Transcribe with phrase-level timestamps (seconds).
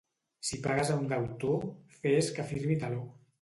[0.47, 1.67] Si pagues a un deutor,
[1.99, 3.07] fes que firmi taló.